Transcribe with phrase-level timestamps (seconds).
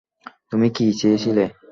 [0.51, 1.45] তুমি কী চেয়েছিলে?